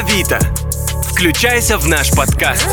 [0.00, 0.38] Авито.
[1.12, 2.66] Включайся в наш подкаст.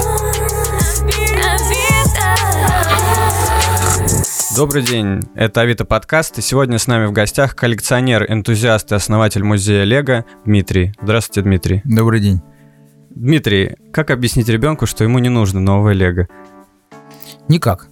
[4.55, 9.43] Добрый день, это Авито подкаст, и сегодня с нами в гостях коллекционер, энтузиаст и основатель
[9.43, 10.93] музея Лего Дмитрий.
[11.01, 11.81] Здравствуйте, Дмитрий.
[11.83, 12.41] Добрый день.
[13.09, 16.29] Дмитрий, как объяснить ребенку, что ему не нужно новое Лего?
[17.49, 17.89] Никак.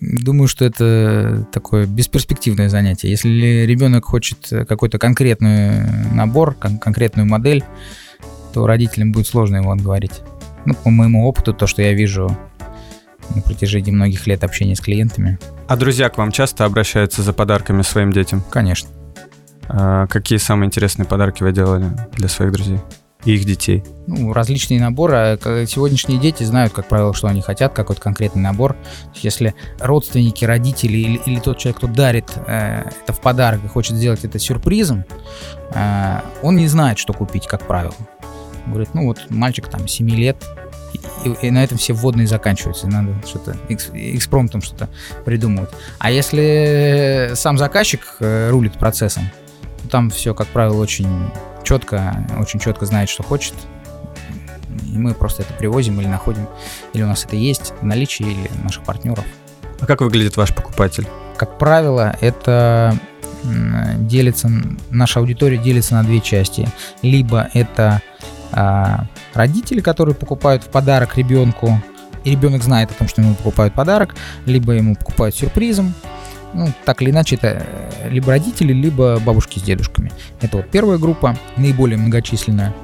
[0.00, 3.10] Думаю, что это такое бесперспективное занятие.
[3.10, 7.62] Если ребенок хочет какой-то конкретный набор, кон- конкретную модель,
[8.52, 10.20] то родителям будет сложно его отговорить.
[10.64, 12.36] Ну, по моему опыту, то, что я вижу
[13.34, 17.82] на протяжении многих лет общения с клиентами, А друзья к вам часто обращаются за подарками
[17.82, 18.42] своим детям?
[18.50, 18.88] конечно.
[19.70, 22.80] А какие самые интересные подарки вы делали для своих друзей
[23.24, 23.84] и их детей?
[24.06, 25.14] Ну, различные наборы.
[25.44, 28.76] А Сегодняшние дети знают, как правило, что они хотят, какой-то конкретный набор.
[29.16, 33.96] Если родственники, родители или, или тот человек, кто дарит э, это в подарок и хочет
[33.96, 35.04] сделать это сюрпризом,
[35.74, 37.94] э, он не знает, что купить, как правило.
[38.66, 40.36] Говорит, ну вот мальчик там 7 лет,
[41.24, 42.86] и, и- на этом все вводные заканчиваются.
[42.86, 44.88] и Надо что-то экс- экспромтом что-то
[45.24, 45.70] придумывать.
[45.98, 49.24] А если сам заказчик э, рулит процессом,
[49.82, 51.30] то там все, как правило, очень
[51.64, 53.54] четко, очень четко знает, что хочет.
[54.86, 56.46] И мы просто это привозим или находим,
[56.94, 59.24] или у нас это есть в наличии, или наших партнеров.
[59.80, 61.06] А как выглядит ваш покупатель?
[61.36, 62.98] Как правило, это
[63.98, 64.50] делится,
[64.90, 66.68] наша аудитория делится на две части.
[67.02, 68.02] Либо это
[68.52, 71.80] а, родители, которые покупают в подарок ребенку,
[72.24, 74.14] и ребенок знает о том, что ему покупают подарок,
[74.46, 75.94] либо ему покупают сюрпризом.
[76.54, 77.66] Ну, так или иначе, это
[78.00, 80.10] э, либо родители, либо бабушки с дедушками.
[80.40, 82.74] Это вот первая группа, наиболее многочисленная.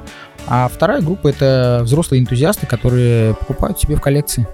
[0.46, 4.46] А вторая группа это взрослые энтузиасты, которые покупают себе в коллекции.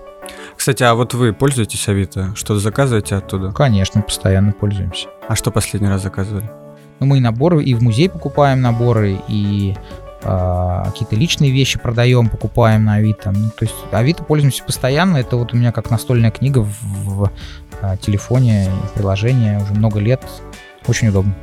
[0.57, 2.33] Кстати, а вот вы пользуетесь Авито?
[2.37, 3.51] Что-то заказываете оттуда?
[3.51, 5.09] Конечно, постоянно пользуемся.
[5.27, 6.49] А что последний раз заказывали?
[7.01, 9.75] Ну, мы и наборы, и в музей покупаем наборы, и
[10.21, 13.31] какие-то личные вещи продаем, покупаем на Авито.
[13.31, 15.17] Ну, то есть Авито пользуемся постоянно.
[15.17, 17.31] Это вот у меня как настольная книга в, в,
[17.81, 20.23] а, телефоне, приложение уже много лет.
[20.87, 21.35] Очень удобно.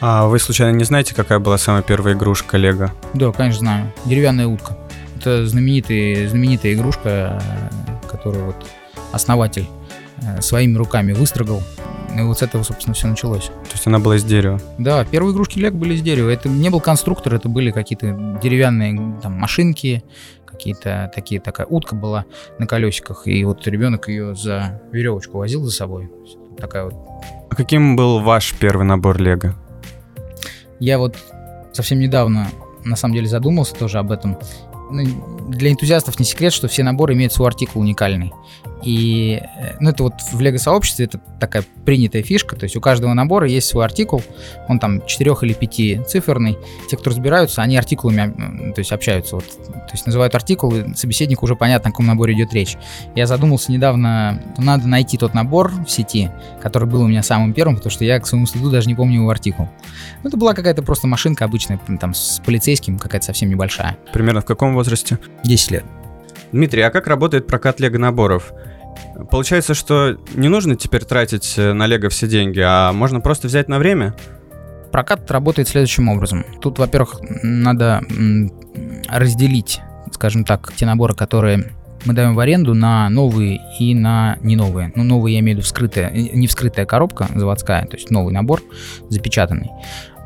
[0.00, 2.90] А вы случайно не знаете, какая была самая первая игрушка Лего?
[3.14, 3.92] Да, конечно, знаю.
[4.04, 4.76] Деревянная утка.
[5.16, 7.40] Это знаменитый, знаменитая игрушка,
[8.10, 8.56] которую вот
[9.12, 9.68] основатель
[10.22, 11.62] э, своими руками выстрогал.
[12.16, 13.46] И вот с этого, собственно, все началось.
[13.46, 14.60] То есть она была из дерева.
[14.78, 16.28] Да, первые игрушки Лего были из дерева.
[16.28, 20.04] Это не был конструктор, это были какие-то деревянные там машинки,
[20.44, 22.24] какие-то такие, такая утка была
[22.58, 26.10] на колесиках, и вот ребенок ее за веревочку возил за собой.
[26.58, 26.94] Такая вот.
[27.50, 29.54] А каким был ваш первый набор Лего?
[30.78, 31.16] Я вот
[31.72, 32.48] совсем недавно,
[32.84, 34.38] на самом деле, задумался тоже об этом.
[34.90, 38.32] Ну, Для энтузиастов не секрет, что все наборы имеют свой артикул уникальный.
[38.84, 43.12] И, э, ну, это вот в лего-сообществе это такая принятая фишка, то есть у каждого
[43.12, 44.22] набора есть свой артикул,
[44.68, 46.58] он там четырех или пяти циферный.
[46.90, 51.44] Те, кто разбираются, они артикулами, то есть общаются, вот, то есть называют артикул, и собеседнику
[51.44, 52.76] уже понятно, о каком наборе идет речь.
[53.14, 57.76] Я задумался недавно, надо найти тот набор в сети, который был у меня самым первым,
[57.76, 59.68] потому что я к своему стыду даже не помню его артикул.
[60.22, 63.96] Ну, это была какая-то просто машинка обычная, там, с полицейским, какая-то совсем небольшая.
[64.12, 65.18] Примерно в каком возрасте?
[65.44, 65.84] 10 лет.
[66.52, 68.52] Дмитрий, а как работает прокат Лего наборов?
[69.30, 73.68] Получается, что не нужно теперь тратить э, на Лего все деньги, а можно просто взять
[73.68, 74.14] на время?
[74.90, 76.44] Прокат работает следующим образом.
[76.60, 78.02] Тут, во-первых, надо
[79.08, 79.80] разделить,
[80.12, 81.72] скажем так, те наборы, которые
[82.04, 84.92] мы даем в аренду на новые и на не новые.
[84.94, 88.32] Ну, новые я имею в виду вскрытая, э, не вскрытая коробка заводская, то есть новый
[88.32, 88.62] набор,
[89.08, 89.70] запечатанный.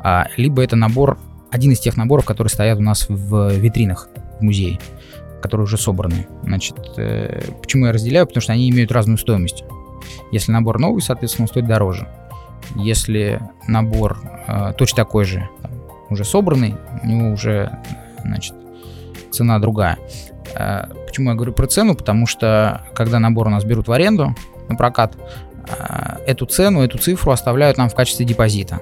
[0.03, 1.17] А, либо это набор,
[1.51, 4.79] один из тех наборов, которые стоят у нас в витринах в музее,
[5.47, 6.27] которые уже собраны.
[6.43, 8.27] Значит, э, почему я разделяю?
[8.27, 9.63] Потому что они имеют разную стоимость.
[10.31, 12.07] Если набор новый, соответственно, он стоит дороже.
[12.75, 15.49] Если набор э, точно такой же,
[16.09, 17.71] уже собранный, у него уже,
[18.23, 18.53] значит,
[19.31, 19.97] цена другая.
[20.53, 21.95] Э, почему я говорю про цену?
[21.95, 24.35] Потому что, когда набор у нас берут в аренду
[24.67, 28.79] на прокат, э, эту цену, эту цифру оставляют нам в качестве депозита.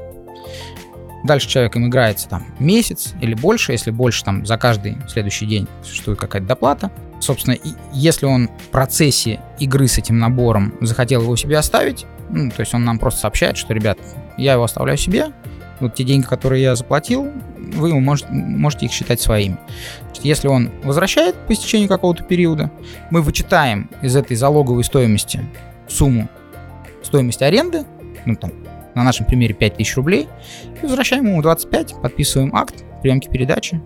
[1.26, 5.68] Дальше человек им играется там месяц или больше, если больше там за каждый следующий день
[5.84, 6.92] существует какая-то доплата.
[7.20, 7.58] Собственно,
[7.94, 12.74] если он в процессе игры с этим набором захотел его себе оставить, ну, то есть
[12.74, 13.98] он нам просто сообщает, что, ребят,
[14.38, 15.32] я его оставляю себе,
[15.80, 19.58] вот те деньги, которые я заплатил, вы можете, можете их считать своими.
[20.22, 22.72] Если он возвращает по истечению какого-то периода,
[23.10, 25.44] мы вычитаем из этой залоговой стоимости
[25.88, 26.30] сумму
[27.04, 27.86] стоимости аренды,
[28.26, 28.52] ну там,
[28.96, 30.28] на нашем примере 5000 рублей,
[30.82, 33.82] и возвращаем ему 25, подписываем акт приемки передачи,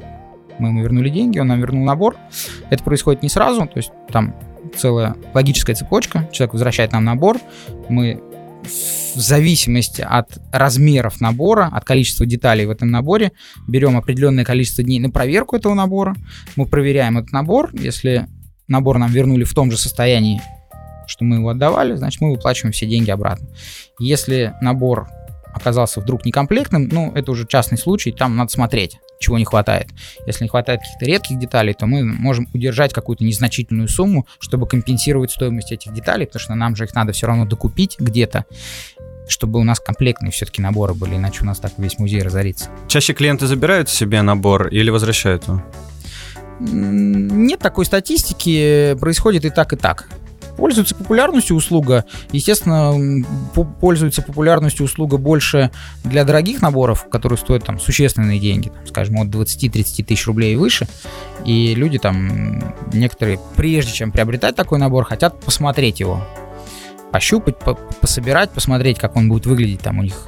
[0.59, 2.17] мы ему вернули деньги, он нам вернул набор.
[2.69, 4.35] Это происходит не сразу, то есть там
[4.75, 6.29] целая логическая цепочка.
[6.31, 7.39] Человек возвращает нам набор,
[7.88, 8.21] мы
[8.63, 13.31] в зависимости от размеров набора, от количества деталей в этом наборе,
[13.67, 16.15] берем определенное количество дней на проверку этого набора.
[16.56, 17.71] Мы проверяем этот набор.
[17.73, 18.27] Если
[18.67, 20.41] набор нам вернули в том же состоянии,
[21.09, 23.47] что мы его отдавали, значит, мы выплачиваем все деньги обратно.
[24.00, 25.07] Если набор
[25.53, 29.88] оказался вдруг некомплектным, ну, это уже частный случай, там надо смотреть, чего не хватает.
[30.25, 35.31] Если не хватает каких-то редких деталей, то мы можем удержать какую-то незначительную сумму, чтобы компенсировать
[35.31, 38.45] стоимость этих деталей, потому что нам же их надо все равно докупить где-то,
[39.27, 42.69] чтобы у нас комплектные все-таки наборы были, иначе у нас так весь музей разорится.
[42.88, 45.63] Чаще клиенты забирают себе набор или возвращают его?
[46.59, 50.09] Нет такой статистики, происходит и так, и так.
[50.59, 52.03] Пользуется популярностью услуга.
[52.33, 53.23] Естественно,
[53.79, 55.71] пользуется популярностью услуга больше
[56.03, 60.57] для дорогих наборов, которые стоят там существенные деньги, там, скажем, от 20-30 тысяч рублей и
[60.57, 60.85] выше.
[61.45, 66.21] И люди там, некоторые, прежде чем приобретать такой набор, хотят посмотреть его.
[67.13, 70.27] Пощупать, по пособирать, посмотреть, как он будет выглядеть там у них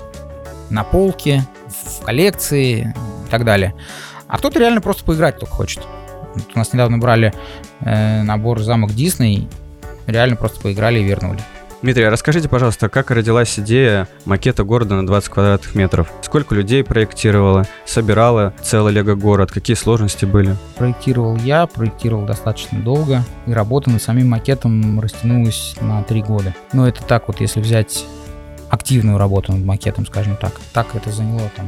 [0.69, 2.95] на полке, в коллекции
[3.27, 3.75] и так далее.
[4.27, 5.83] А кто-то реально просто поиграть только хочет.
[6.35, 7.33] Вот у нас недавно брали
[7.81, 9.49] э, набор замок Дисней,
[10.11, 11.39] реально просто поиграли и вернули.
[11.81, 16.11] Дмитрий, а расскажите, пожалуйста, как родилась идея макета города на 20 квадратных метров?
[16.21, 19.51] Сколько людей проектировало, собирало целый лего-город?
[19.51, 20.55] Какие сложности были?
[20.77, 26.53] Проектировал я, проектировал достаточно долго, и работа над самим макетом растянулась на три года.
[26.71, 28.05] Но это так вот, если взять
[28.69, 30.53] активную работу над макетом, скажем так.
[30.73, 31.67] Так это заняло там,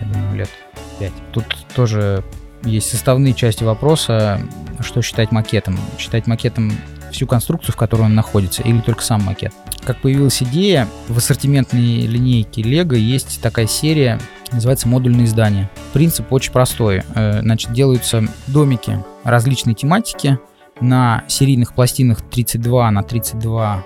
[0.00, 0.50] я думаю, лет
[0.98, 1.12] пять.
[1.30, 2.24] Тут тоже
[2.64, 4.40] есть составные части вопроса,
[4.80, 5.78] что считать макетом.
[5.98, 6.72] Считать макетом
[7.12, 9.52] всю конструкцию, в которой он находится, или только сам макет.
[9.84, 14.18] Как появилась идея, в ассортиментной линейке Lego есть такая серия,
[14.50, 15.70] называется модульные здания.
[15.92, 17.02] Принцип очень простой.
[17.14, 20.38] Э, значит, делаются домики различной тематики
[20.80, 23.84] на серийных пластинах 32 на 32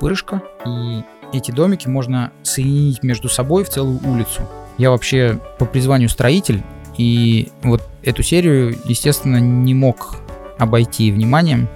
[0.00, 0.42] пырышка.
[0.66, 1.02] И
[1.32, 4.42] эти домики можно соединить между собой в целую улицу.
[4.78, 6.62] Я вообще по призванию строитель,
[6.96, 10.16] и вот эту серию, естественно, не мог
[10.58, 11.68] обойти вниманием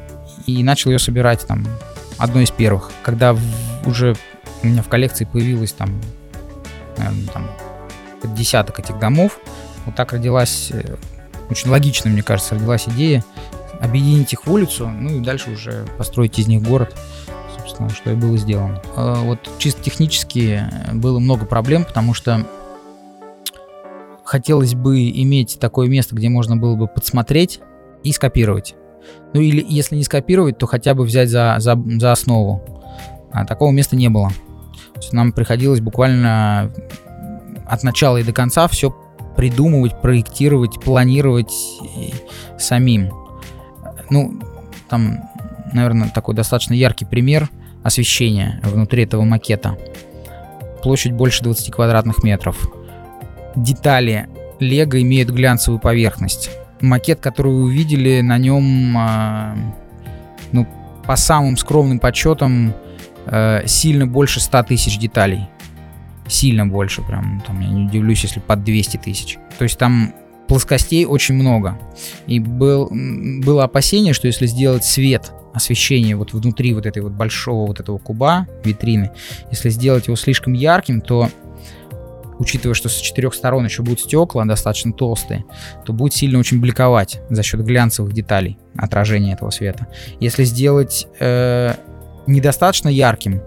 [0.47, 1.67] и начал ее собирать там
[2.19, 2.91] одной из первых.
[3.03, 3.41] Когда в,
[3.87, 4.17] уже
[4.63, 6.01] у меня в коллекции появилось там,
[6.97, 7.51] наверное, там
[8.35, 9.39] десяток этих домов,
[9.85, 10.97] вот так родилась, э,
[11.51, 13.25] очень логично, мне кажется, родилась идея
[13.81, 16.95] объединить их в улицу, ну и дальше уже построить из них город,
[17.59, 18.81] собственно, что и было сделано.
[18.95, 22.47] А вот чисто технически было много проблем, потому что
[24.25, 27.61] хотелось бы иметь такое место, где можно было бы подсмотреть
[28.05, 28.77] и скопировать.
[29.33, 32.63] Ну или если не скопировать, то хотя бы взять за, за, за основу.
[33.31, 34.31] А такого места не было.
[35.11, 36.73] Нам приходилось буквально
[37.67, 38.95] от начала и до конца все
[39.37, 41.53] придумывать, проектировать, планировать
[42.59, 43.11] самим.
[44.11, 44.39] Ну,
[44.89, 45.21] там,
[45.73, 47.49] наверное, такой достаточно яркий пример
[47.83, 49.77] освещения внутри этого макета.
[50.83, 52.69] Площадь больше 20 квадратных метров.
[53.57, 54.29] Детали
[54.61, 56.51] Лего имеют глянцевую поверхность
[56.83, 59.57] макет, который вы увидели, на нем, а,
[60.53, 60.67] ну,
[61.07, 62.75] по самым скромным подсчетам,
[63.27, 65.49] э, сильно больше 100 тысяч деталей.
[66.29, 69.39] Сильно больше, прям, там, я не удивлюсь, если под 200 тысяч.
[69.59, 70.15] То есть там
[70.49, 71.79] плоскостей очень много.
[72.27, 77.67] И был, было опасение, что если сделать свет, освещение вот внутри вот этой вот большого
[77.67, 79.11] вот этого куба, витрины,
[79.51, 81.29] если сделать его слишком ярким, то
[82.43, 85.45] учитывая, что с четырех сторон еще будут стекла достаточно толстые,
[85.87, 89.87] то будет сильно очень бликовать за счет глянцевых деталей отражения этого света.
[90.19, 91.75] Если сделать э,
[92.27, 93.41] недостаточно ярким,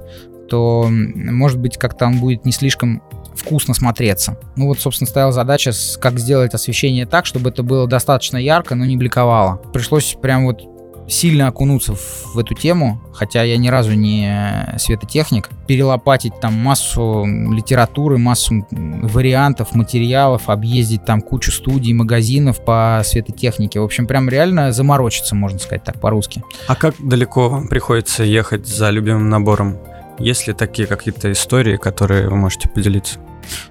[0.50, 3.04] то, может быть, как-то он будет не слишком
[3.36, 4.38] вкусно смотреться.
[4.56, 8.86] Ну вот, собственно, стояла задача, как сделать освещение так, чтобы это было достаточно ярко, но
[8.86, 9.58] не бликовало.
[9.74, 10.64] Пришлось прям вот
[11.08, 18.18] сильно окунуться в, эту тему, хотя я ни разу не светотехник, перелопатить там массу литературы,
[18.18, 23.80] массу вариантов, материалов, объездить там кучу студий, магазинов по светотехнике.
[23.80, 26.44] В общем, прям реально заморочиться, можно сказать так по-русски.
[26.68, 29.78] А как далеко вам приходится ехать за любимым набором?
[30.18, 33.20] Есть ли такие какие-то истории, которые вы можете поделиться?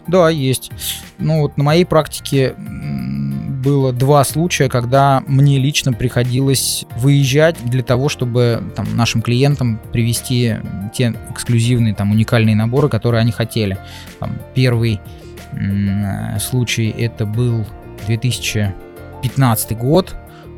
[0.07, 0.71] Да, есть.
[1.19, 2.55] Ну вот на моей практике
[3.65, 10.57] было два случая, когда мне лично приходилось выезжать для того, чтобы там, нашим клиентам привести
[10.95, 13.79] те эксклюзивные, там, уникальные наборы, которые они хотели.
[14.21, 15.01] Там, первый
[15.53, 17.65] м- случай это был
[18.07, 20.15] 2015 год.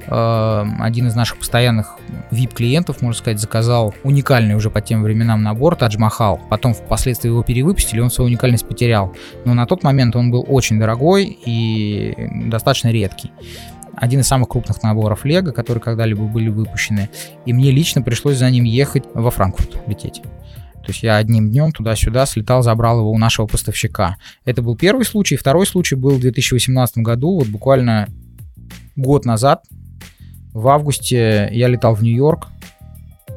[0.08, 1.96] Эм, один из наших постоянных
[2.30, 6.40] VIP-клиентов, можно сказать, заказал уникальный уже по тем временам набор Тадж Махал.
[6.48, 9.14] Потом впоследствии его перевыпустили, он свою уникальность потерял.
[9.44, 12.14] Но на тот момент он был очень дорогой и
[12.46, 13.32] достаточно редкий.
[13.96, 17.08] Один из самых крупных наборов Лего, которые когда-либо были выпущены.
[17.44, 20.22] И мне лично пришлось за ним ехать во Франкфурт лететь.
[20.86, 24.18] То есть я одним днем туда-сюда слетал, забрал его у нашего поставщика.
[24.44, 25.34] Это был первый случай.
[25.34, 28.06] Второй случай был в 2018 году, вот буквально
[28.94, 29.64] год назад.
[30.56, 32.48] В августе я летал в Нью-Йорк,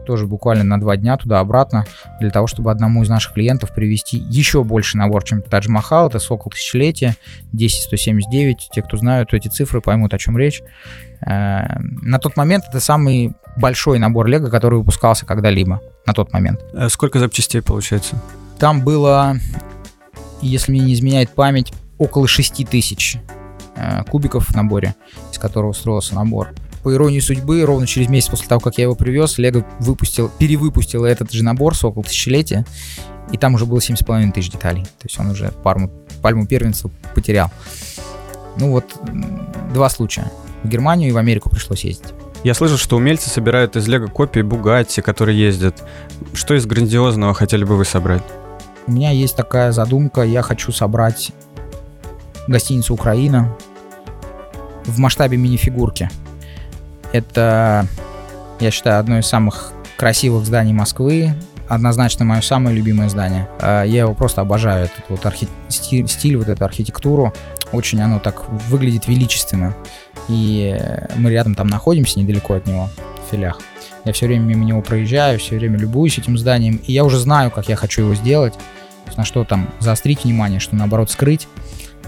[0.08, 1.84] тоже буквально на два дня туда-обратно,
[2.22, 6.08] для того, чтобы одному из наших клиентов привезти еще больше набор, чем Тадж Махал.
[6.08, 7.18] Это Сокол Тысячелетия,
[7.52, 8.70] 10179.
[8.72, 10.62] Те, кто знают эти цифры, поймут, о чем речь.
[11.20, 16.62] Э, на тот момент это самый большой набор Лего, который выпускался когда-либо на тот момент.
[16.74, 18.16] А сколько запчастей получается?
[18.60, 19.36] Там было,
[20.42, 23.18] если мне не изменяет память, около 6 тысяч
[23.76, 24.96] э, кубиков в наборе,
[25.34, 26.54] из которого строился набор
[26.90, 31.06] по иронии судьбы, ровно через месяц после того, как я его привез, Лего выпустил, перевыпустил
[31.06, 32.66] этот же набор «Сокол тысячелетия»,
[33.32, 34.82] и там уже было 7,5 тысяч деталей.
[34.86, 35.92] То есть он уже пальму,
[36.24, 37.52] пальму первенства потерял.
[38.58, 38.86] Ну вот,
[39.72, 40.32] два случая.
[40.64, 42.12] В Германию и в Америку пришлось ездить.
[42.44, 45.84] Я слышал, что умельцы собирают из Лего копии Бугатти, которые ездят.
[46.34, 48.24] Что из грандиозного хотели бы вы собрать?
[48.88, 50.24] У меня есть такая задумка.
[50.24, 51.32] Я хочу собрать
[52.48, 53.56] гостиницу «Украина»
[54.86, 56.10] в масштабе мини-фигурки.
[57.12, 57.88] Это,
[58.60, 61.34] я считаю, одно из самых красивых зданий Москвы.
[61.68, 63.48] Однозначно мое самое любимое здание.
[63.60, 65.48] А, я его просто обожаю, этот вот архи...
[65.70, 67.34] стиль, вот эту архитектуру.
[67.72, 69.76] Очень оно так выглядит величественно.
[70.28, 70.76] И
[71.16, 72.90] мы рядом там находимся, недалеко от него,
[73.28, 73.60] в филях.
[74.06, 76.78] Я все время мимо него проезжаю, все время любуюсь этим зданием.
[76.86, 78.54] И я уже знаю, как я хочу его сделать.
[79.18, 81.48] На что там заострить внимание, что наоборот скрыть.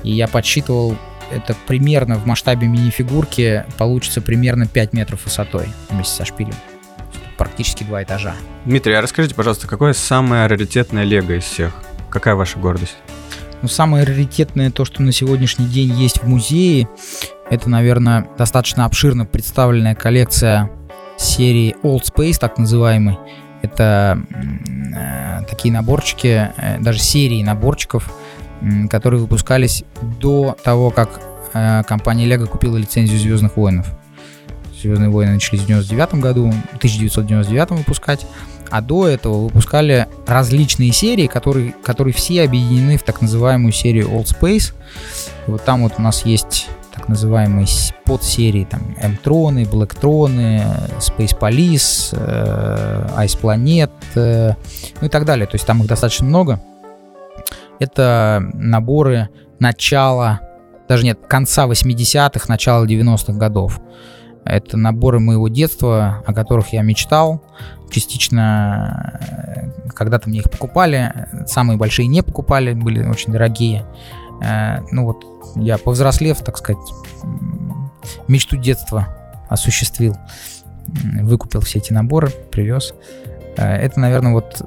[0.04, 0.96] И я подсчитывал
[1.32, 6.54] это примерно в масштабе мини-фигурки получится примерно 5 метров высотой вместе со шпилем.
[7.38, 8.36] Практически два этажа.
[8.66, 11.74] Дмитрий, а расскажите, пожалуйста, какое самое раритетное лего из всех?
[12.10, 12.98] Какая ваша гордость?
[13.62, 16.88] Ну, самое раритетное то, что на сегодняшний день есть в музее,
[17.50, 20.72] это, наверное, достаточно обширно представленная коллекция
[21.18, 23.18] серии Old Space, так называемый.
[23.62, 24.24] Это
[24.96, 28.12] э, такие наборчики, э, даже серии наборчиков,
[28.90, 29.84] которые выпускались
[30.20, 31.22] до того, как
[31.54, 33.88] э, компания Lego купила лицензию Звездных воинов.
[34.80, 38.26] Звездные войны начались в 99 году, 1999 выпускать,
[38.72, 44.26] а до этого выпускали различные серии, которые, которые все объединены в так называемую серию Old
[44.26, 44.74] Space.
[45.46, 47.68] Вот там вот у нас есть так называемые
[48.06, 50.64] подсерии, там, M-троны, Black-троны,
[51.00, 54.54] Space Police, э, Ice Planet, э,
[55.00, 55.48] ну и так далее.
[55.48, 56.62] То есть там их достаточно много.
[57.82, 60.42] Это наборы начала,
[60.88, 63.82] даже нет, конца 80-х, начала 90-х годов.
[64.46, 67.44] Это наборы моего детства, о которых я мечтал.
[67.90, 71.12] Частично э, когда-то мне их покупали,
[71.48, 73.84] самые большие не покупали, были очень дорогие.
[74.44, 76.84] Э, ну вот я повзрослев, так сказать,
[78.28, 79.08] мечту детства
[79.50, 80.16] осуществил.
[80.86, 82.94] Выкупил все эти наборы, привез.
[83.58, 84.62] Э, это, наверное, вот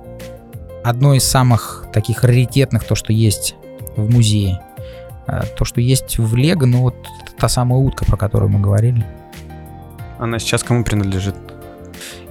[0.85, 3.57] одно из самых таких раритетных, то, что есть
[3.97, 4.61] в музее.
[5.27, 6.95] А, то, что есть в Лего, ну вот
[7.39, 9.05] та самая утка, про которую мы говорили.
[10.19, 11.35] Она сейчас кому принадлежит?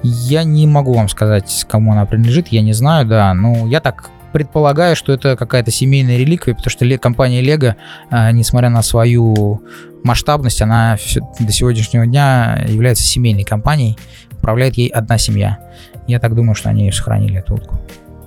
[0.03, 4.09] Я не могу вам сказать, кому она принадлежит, я не знаю, да, но я так
[4.31, 7.75] предполагаю, что это какая-то семейная реликвия, потому что компания Лего,
[8.09, 9.63] а, несмотря на свою
[10.03, 10.97] масштабность, она
[11.39, 13.97] до сегодняшнего дня является семейной компанией,
[14.31, 15.59] управляет ей одна семья.
[16.07, 17.79] Я так думаю, что они сохранили эту утку.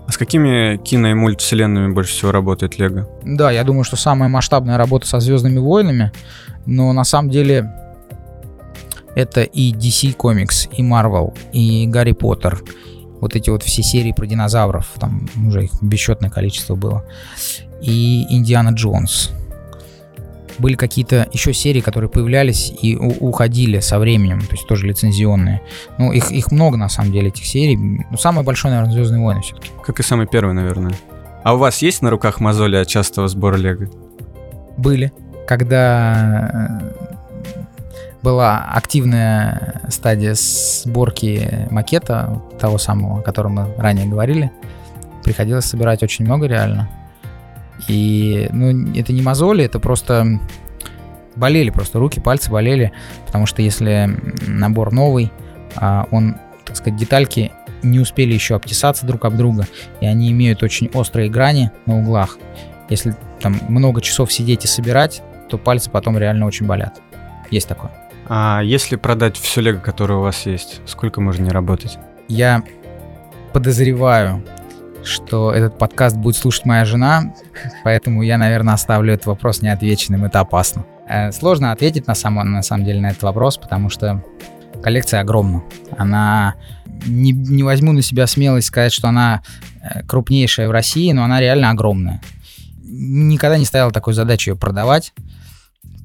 [0.06, 3.08] А с какими кино и мультвселенными больше всего работает Лего?
[3.24, 6.12] Да, я думаю, что самая масштабная работа со Звездными войнами,
[6.64, 7.70] но на самом деле
[9.16, 12.62] это и DC Comics, и Marvel, и Гарри Поттер,
[13.20, 17.04] вот эти вот все серии про динозавров, там уже их бесчетное количество было,
[17.80, 19.32] и Индиана Джонс
[20.58, 25.62] были какие-то еще серии, которые появлялись и уходили со временем, то есть тоже лицензионные.
[25.98, 27.76] Ну, их, их много, на самом деле, этих серий.
[27.76, 29.70] Ну, самый большой, наверное, «Звездные войны» все-таки.
[29.84, 30.92] Как и самый первый, наверное.
[31.44, 33.88] А у вас есть на руках мозоли от частого сбора лего?
[34.76, 35.12] Были.
[35.46, 37.06] Когда э,
[38.22, 44.50] была активная стадия сборки макета, того самого, о котором мы ранее говорили,
[45.22, 46.88] приходилось собирать очень много реально.
[47.88, 50.40] И, ну, это не мозоли, это просто
[51.36, 52.92] болели просто руки, пальцы болели,
[53.26, 54.08] потому что если
[54.46, 55.30] набор новый,
[55.76, 57.52] а он, так сказать, детальки
[57.82, 59.66] не успели еще обтесаться друг об друга,
[60.00, 62.38] и они имеют очень острые грани на углах.
[62.88, 67.00] Если там много часов сидеть и собирать, то пальцы потом реально очень болят.
[67.50, 67.90] Есть такое.
[68.28, 71.98] А если продать все лего, которое у вас есть, сколько можно не работать?
[72.28, 72.64] Я
[73.52, 74.42] подозреваю,
[75.06, 77.32] что этот подкаст будет слушать моя жена,
[77.84, 80.84] поэтому я, наверное, оставлю этот вопрос неотвеченным, это опасно.
[81.08, 84.22] Э, сложно ответить на самом, на самом деле на этот вопрос, потому что
[84.82, 85.62] коллекция огромна.
[85.96, 86.54] Она
[87.06, 89.42] не, не возьму на себя смелость сказать, что она
[89.82, 92.20] э, крупнейшая в России, но она реально огромная.
[92.82, 95.12] Никогда не ставила такой задачи ее продавать.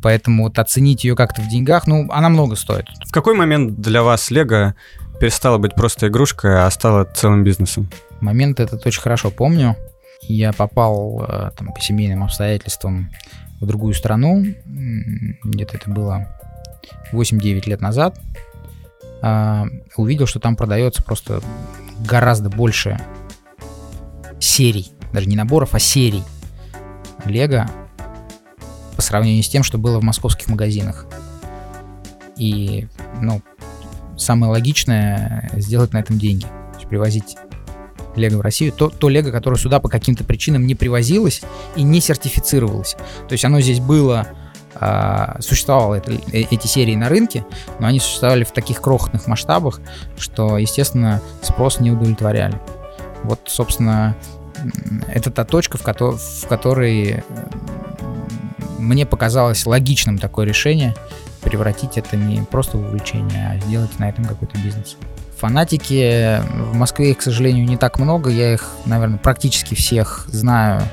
[0.01, 2.87] Поэтому вот оценить ее как-то в деньгах, ну, она много стоит.
[3.05, 4.73] В какой момент для вас Лего
[5.21, 7.91] перестала быть просто игрушкой, а стала целым бизнесом?
[8.21, 9.77] Момент этот очень хорошо помню.
[10.23, 13.11] Я попал э, там, по семейным обстоятельствам
[13.59, 14.43] в другую страну.
[15.43, 16.27] Где-то это было
[17.13, 18.19] 8-9 лет назад.
[19.21, 21.41] А, увидел, что там продается просто
[21.99, 22.99] гораздо больше
[24.39, 24.91] серий.
[25.13, 26.23] Даже не наборов, а серий
[27.25, 27.69] Лего
[28.95, 31.05] по сравнению с тем, что было в московских магазинах.
[32.37, 32.87] И,
[33.21, 33.43] ну,
[34.21, 36.43] самое логичное сделать на этом деньги.
[36.43, 37.37] То есть привозить
[38.15, 41.41] Лего в Россию, то, то Лего, которое сюда по каким-то причинам не привозилось
[41.75, 42.95] и не сертифицировалось.
[43.27, 44.27] То есть оно здесь было,
[44.79, 47.45] э, существовало это, э, эти серии на рынке,
[47.79, 49.79] но они существовали в таких крохотных масштабах,
[50.17, 52.59] что, естественно, спрос не удовлетворяли.
[53.23, 54.17] Вот, собственно,
[55.07, 57.23] это та точка, в, ко- в которой
[58.77, 60.95] мне показалось логичным такое решение
[61.41, 64.97] превратить это не просто в увлечение, а сделать на этом какой-то бизнес.
[65.37, 66.39] Фанатики
[66.71, 68.29] в Москве, к сожалению, не так много.
[68.29, 70.83] Я их, наверное, практически всех знаю,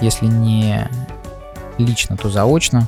[0.00, 0.88] если не
[1.78, 2.86] лично, то заочно.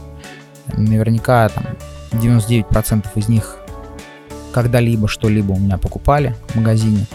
[0.69, 1.65] Наверняка там
[2.13, 3.57] 99% из них
[4.53, 7.07] когда-либо что-либо у меня покупали в магазине.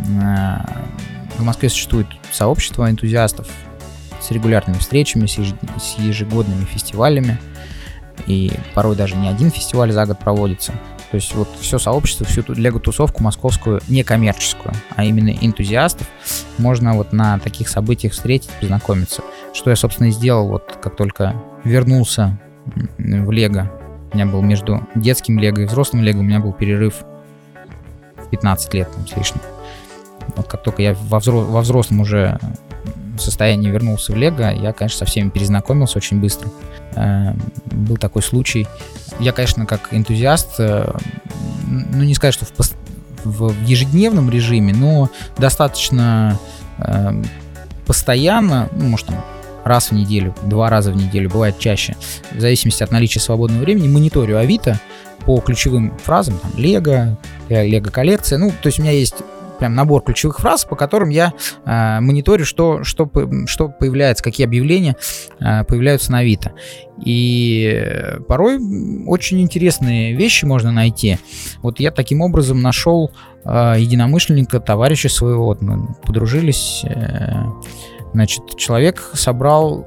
[0.00, 0.58] Э,
[1.38, 3.48] в Москве существует сообщество энтузиастов
[4.20, 7.38] с регулярными встречами, с ежегодными фестивалями.
[8.26, 10.72] И порой даже не один фестиваль за год проводится.
[11.10, 16.06] То есть вот все сообщество, всю эту лего-тусовку московскую, не коммерческую, а именно энтузиастов,
[16.56, 19.22] можно вот на таких событиях встретить, познакомиться.
[19.52, 21.34] Что я, собственно, и сделал, вот как только
[21.64, 22.38] вернулся
[22.98, 23.70] в лего.
[24.12, 27.02] У меня был между детским лего и взрослым лего, у меня был перерыв
[28.16, 29.40] в 15 лет там, с лишним.
[30.36, 32.38] Вот как только я во, взро- во взрослом уже
[33.22, 36.48] состоянии вернулся в Лего, я, конечно, со всеми перезнакомился очень быстро.
[36.94, 37.34] Э,
[37.66, 38.66] был такой случай.
[39.18, 40.90] Я, конечно, как энтузиаст, э,
[41.66, 42.52] ну, не сказать, что в,
[43.24, 46.38] в ежедневном режиме, но достаточно
[46.78, 47.22] э,
[47.86, 49.24] постоянно, ну, может, там,
[49.64, 51.96] раз в неделю, два раза в неделю, бывает чаще,
[52.32, 54.80] в зависимости от наличия свободного времени, мониторю Авито
[55.26, 57.18] по ключевым фразам, там, Лего,
[57.48, 59.16] Лего коллекция, ну, то есть у меня есть
[59.60, 63.08] прям набор ключевых фраз, по которым я э, мониторю, что, что,
[63.46, 64.96] что появляется, какие объявления
[65.38, 66.52] э, появляются на Авито.
[67.04, 68.58] И порой
[69.06, 71.18] очень интересные вещи можно найти.
[71.62, 73.12] Вот я таким образом нашел
[73.44, 76.82] э, единомышленника, товарища своего, вот мы подружились.
[76.84, 77.44] Э,
[78.14, 79.86] значит, человек собрал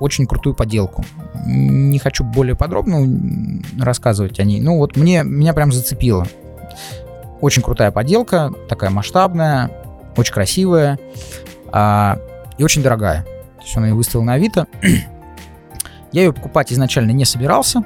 [0.00, 1.04] очень крутую поделку.
[1.46, 4.60] Не хочу более подробно рассказывать о ней.
[4.60, 6.26] Ну вот мне, меня прям зацепило.
[7.40, 9.70] Очень крутая поделка, такая масштабная,
[10.16, 10.98] очень красивая
[11.70, 12.18] а,
[12.58, 13.22] и очень дорогая.
[13.58, 14.66] То есть он ее выставил на Авито.
[16.12, 17.84] Я ее покупать изначально не собирался,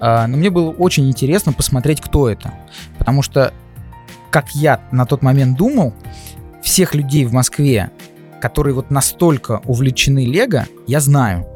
[0.00, 2.54] а, но мне было очень интересно посмотреть, кто это.
[2.98, 3.52] Потому что,
[4.30, 5.94] как я на тот момент думал,
[6.62, 7.90] всех людей в Москве,
[8.40, 11.46] которые вот настолько увлечены Лего, я знаю.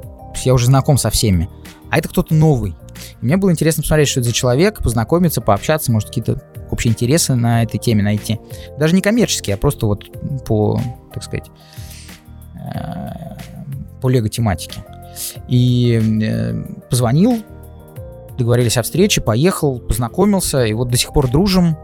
[0.45, 1.49] Я уже знаком со всеми.
[1.91, 2.75] А это кто-то новый.
[3.21, 7.63] Мне было интересно посмотреть, что это за человек, познакомиться, пообщаться, может, какие-то общие интересы на
[7.63, 8.39] этой теме найти.
[8.79, 10.05] Даже не коммерческие, а просто вот
[10.45, 10.81] по,
[11.13, 11.51] так сказать,
[12.55, 13.37] э,
[14.01, 14.85] по лего-тематике.
[15.49, 16.55] И э,
[16.91, 17.43] позвонил,
[18.37, 21.77] договорились о встрече, поехал, познакомился, и вот до сих пор дружим,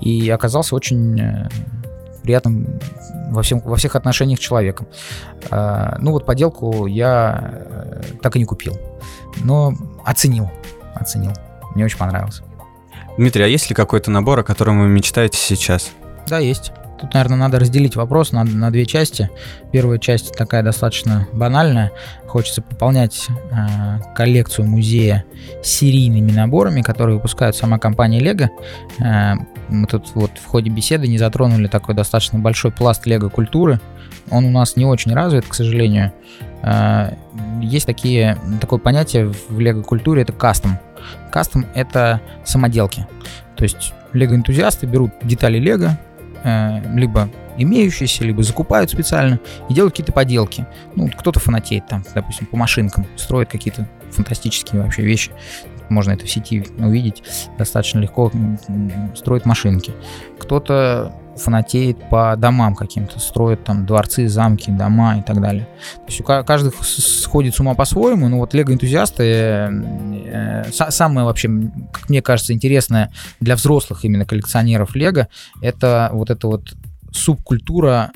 [0.00, 1.48] и оказался очень э,
[2.22, 2.78] приятным
[3.30, 4.88] во, всем, во всех отношениях человеком.
[5.50, 8.76] Ну вот поделку я так и не купил,
[9.44, 10.50] но оценил,
[10.94, 11.32] оценил.
[11.74, 12.42] Мне очень понравилось.
[13.18, 15.90] Дмитрий, а есть ли какой-то набор, о котором вы мечтаете сейчас?
[16.28, 16.72] Да, есть.
[17.00, 19.30] Тут, наверное, надо разделить вопрос на, на две части.
[19.70, 21.92] Первая часть такая достаточно банальная.
[22.26, 25.24] Хочется пополнять э, коллекцию музея
[25.62, 28.48] серийными наборами, которые выпускает сама компания Lego.
[28.98, 29.34] Э,
[29.68, 33.80] мы тут вот в ходе беседы не затронули такой достаточно большой пласт Лего культуры.
[34.30, 36.12] Он у нас не очень развит, к сожалению.
[36.62, 37.14] Э,
[37.60, 40.78] есть такие, такое понятие в Лего культуре, это кастом.
[41.30, 43.06] Кастом— это самоделки.
[43.56, 45.98] То есть лего-энтузиасты берут детали лего,
[46.42, 50.66] э, либо имеющиеся, либо закупают специально и делают какие-то поделки.
[50.94, 55.30] Ну, кто-то фанатеет там, допустим, по машинкам, строит какие-то фантастические вообще вещи.
[55.88, 57.22] Можно это в сети увидеть
[57.58, 58.30] достаточно легко,
[59.14, 59.92] строит машинки.
[60.38, 65.68] Кто-то фанатеет по домам каким-то, строит там дворцы, замки, дома и так далее.
[65.94, 71.50] То есть каждый сходит с ума по-своему, но вот лего-энтузиасты э, э, самое вообще,
[71.92, 75.28] как мне кажется, интересное для взрослых именно коллекционеров лего,
[75.60, 76.74] это вот эта вот
[77.12, 78.12] субкультура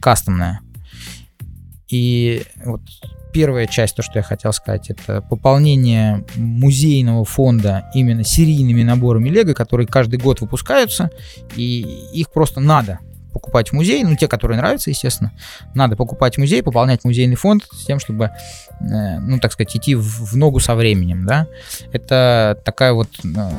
[0.00, 0.60] кастомная.
[1.88, 2.82] И вот
[3.36, 9.52] первая часть, то, что я хотел сказать, это пополнение музейного фонда именно серийными наборами Лего,
[9.52, 11.10] которые каждый год выпускаются,
[11.54, 11.82] и
[12.14, 13.00] их просто надо
[13.34, 15.32] покупать в музей, ну, те, которые нравятся, естественно,
[15.74, 18.30] надо покупать в музей, пополнять музейный фонд с тем, чтобы,
[18.80, 21.46] э, ну, так сказать, идти в, в ногу со временем, да.
[21.92, 23.50] Это такая вот, э,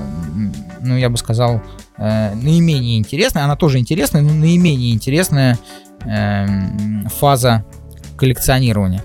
[0.81, 1.61] ну, я бы сказал,
[1.99, 5.59] э, наименее интересная, она тоже интересная, но наименее интересная
[7.19, 7.65] фаза
[8.17, 9.03] коллекционирования.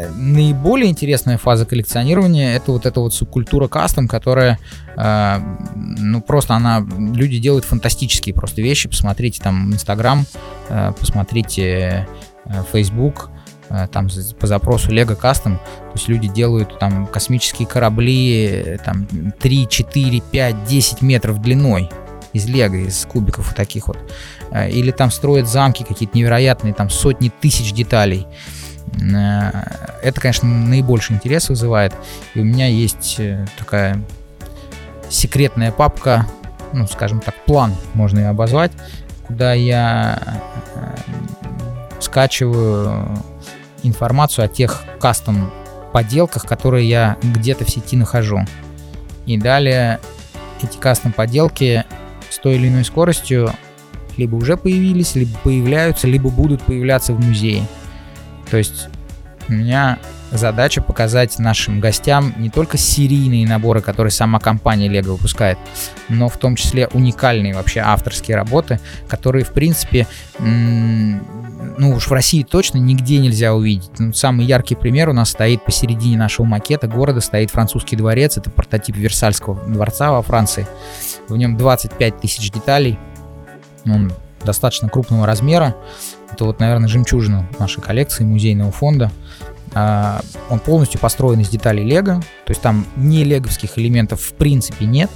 [0.00, 4.58] Э, наиболее интересная фаза коллекционирования это вот эта вот субкультура кастом, которая,
[4.96, 5.38] э,
[5.74, 8.88] ну просто она, люди делают фантастические просто вещи.
[8.88, 10.24] Посмотрите там Инстаграм,
[10.68, 12.06] э, посмотрите
[12.46, 13.30] э, Facebook,
[13.68, 14.08] э, там
[14.38, 19.06] по запросу Lego Custom, то есть люди делают там космические корабли э, там
[19.38, 21.90] 3, 4, 5, 10 метров длиной
[22.32, 23.98] из лего, из кубиков вот таких вот.
[24.50, 28.26] Э, или там строят замки какие-то невероятные, там сотни тысяч деталей.
[28.98, 29.50] Э,
[30.02, 31.94] это, конечно, наибольший интерес вызывает.
[32.34, 34.02] И у меня есть э, такая
[35.08, 36.26] секретная папка,
[36.72, 38.72] ну, скажем так, план, можно ее обозвать,
[39.26, 40.20] куда я
[40.74, 40.96] э,
[42.00, 43.08] скачиваю
[43.82, 45.50] информацию о тех кастом
[45.92, 48.40] поделках, которые я где-то в сети нахожу.
[49.26, 50.00] И далее
[50.62, 51.84] эти кастом поделки
[52.28, 53.52] с той или иной скоростью
[54.16, 57.66] либо уже появились, либо появляются, либо будут появляться в музее.
[58.50, 58.88] То есть
[59.48, 59.98] у меня
[60.30, 65.58] задача показать нашим гостям не только серийные наборы, которые сама компания Lego выпускает,
[66.08, 70.06] но в том числе уникальные вообще авторские работы, которые, в принципе,
[70.38, 73.90] ну уж в России точно нигде нельзя увидеть.
[73.98, 78.50] Ну, самый яркий пример у нас стоит посередине нашего макета города, стоит французский дворец, это
[78.50, 80.66] прототип Версальского дворца во Франции.
[81.28, 82.98] В нем 25 тысяч деталей,
[83.84, 84.12] он
[84.44, 85.76] достаточно крупного размера,
[86.40, 89.12] это вот, наверное, жемчужина нашей коллекции музейного фонда.
[89.74, 94.86] А, он полностью построен из деталей Лего, то есть там не леговских элементов в принципе
[94.86, 95.10] нет.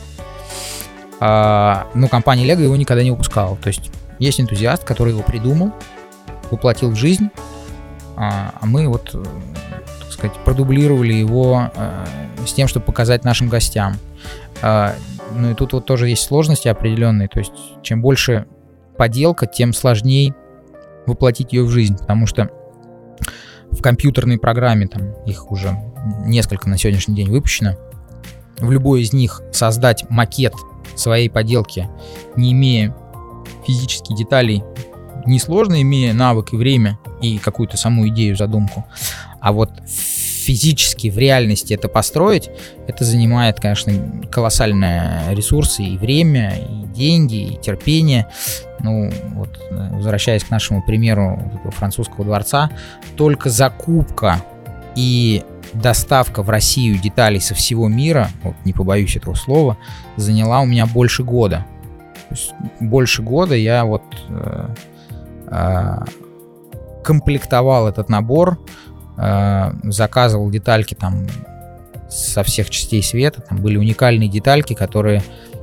[1.21, 3.57] А, но компания Лего его никогда не выпускала.
[3.57, 5.73] То есть есть энтузиаст, который его придумал,
[6.51, 7.31] воплотил в жизнь,
[8.17, 9.25] а, а мы вот, э,
[10.01, 12.05] так сказать, продублировали его э,
[12.47, 13.95] с тем, чтобы показать нашим гостям.
[14.63, 18.47] Ну и тут вот тоже есть сложности определенные, то есть чем больше
[18.97, 20.35] поделка, тем сложнее
[21.07, 22.51] воплотить ее в жизнь, потому что
[23.71, 25.77] в компьютерной программе, там их уже
[26.25, 27.77] несколько на сегодняшний день выпущено,
[28.59, 30.55] в любой из них создать макет
[30.95, 31.88] своей поделки,
[32.37, 32.97] не имея
[33.67, 34.62] физических деталей,
[35.27, 38.85] несложно, имея навык и время и какую-то саму идею, задумку.
[39.40, 39.71] А вот
[40.45, 42.51] физически в реальности это построить,
[42.87, 43.93] это занимает, конечно,
[44.31, 48.27] колоссальные ресурсы и время, и деньги, и терпение.
[48.81, 51.41] Ну, вот, возвращаясь к нашему примеру
[51.77, 52.71] французского дворца,
[53.17, 54.43] только закупка
[54.95, 59.79] и доставка в Россию деталей со всего мира, вот не побоюсь этого слова,
[60.17, 61.67] заняла у меня больше года.
[62.29, 64.69] То есть больше года я вот э,
[65.47, 65.99] э,
[67.03, 68.59] комплектовал этот набор,
[69.16, 71.27] э, заказывал детальки там
[72.09, 73.42] со всех частей света.
[73.42, 75.22] Там были уникальные детальки, которые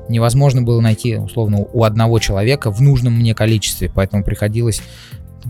[0.10, 3.92] невозможно было найти, условно, у одного человека в нужном мне количестве.
[3.94, 4.82] Поэтому приходилось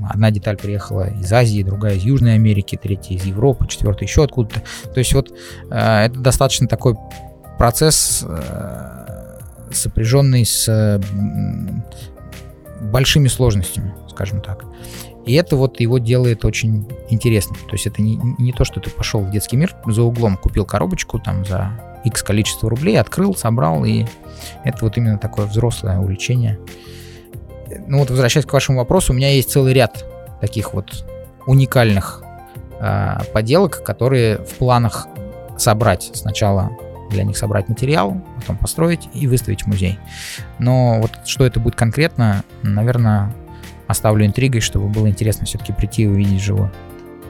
[0.09, 4.61] Одна деталь приехала из Азии, другая из Южной Америки, третья из Европы, четвертая еще откуда-то.
[4.93, 5.31] То есть вот
[5.69, 6.95] э, это достаточно такой
[7.57, 9.37] процесс, э,
[9.73, 11.01] сопряженный с
[12.81, 14.65] большими сложностями, скажем так.
[15.25, 17.57] И это вот его делает очень интересным.
[17.67, 20.65] То есть это не, не то, что ты пошел в детский мир за углом, купил
[20.65, 21.71] коробочку там за
[22.03, 24.05] X количество рублей, открыл, собрал, и
[24.63, 26.59] это вот именно такое взрослое увлечение.
[27.87, 30.05] Ну вот возвращаясь к вашему вопросу, у меня есть целый ряд
[30.41, 31.05] таких вот
[31.45, 32.23] уникальных
[32.79, 35.07] э, поделок, которые в планах
[35.57, 36.71] собрать сначала
[37.11, 39.99] для них собрать материал, потом построить и выставить в музей.
[40.59, 43.33] Но вот что это будет конкретно, наверное,
[43.91, 46.71] оставлю интригой, чтобы было интересно все-таки прийти и увидеть живое.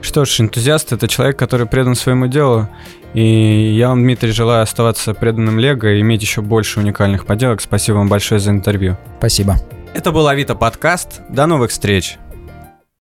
[0.01, 2.67] Что ж, энтузиаст— это человек, который предан своему делу.
[3.13, 7.61] И я вам, Дмитрий, желаю оставаться преданным Лего и иметь еще больше уникальных поделок.
[7.61, 8.97] Спасибо вам большое за интервью.
[9.19, 9.57] Спасибо.
[9.93, 11.21] Это был Авито подкаст.
[11.29, 12.17] До новых встреч.